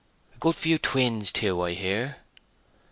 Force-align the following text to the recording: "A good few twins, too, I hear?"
"A 0.35 0.39
good 0.39 0.55
few 0.55 0.79
twins, 0.79 1.31
too, 1.31 1.61
I 1.61 1.73
hear?" 1.75 2.23